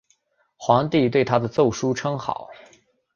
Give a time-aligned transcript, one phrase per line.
[0.57, 2.49] 皇帝对他的奏疏称好。